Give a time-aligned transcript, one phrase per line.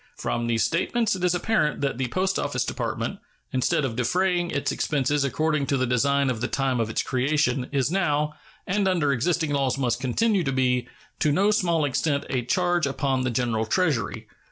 [0.17, 3.19] From these statements it is apparent that the Post Office Department,
[3.53, 7.69] instead of defraying its expenses according to the design at the time of its creation,
[7.71, 8.33] is now,
[8.65, 10.87] and under existing laws must continue to be,
[11.19, 14.27] to no small extent a charge upon the general Treasury.